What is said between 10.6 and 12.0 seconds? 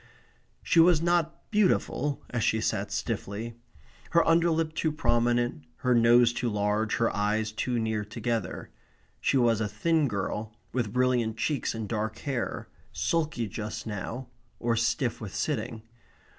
with brilliant cheeks and